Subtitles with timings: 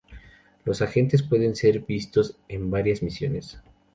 [0.65, 3.61] Los agentes pueden ser vistos en varias misiones.